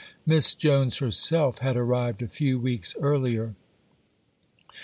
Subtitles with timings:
[0.25, 3.53] Miss Jones herself had arrived a few weeks earlier.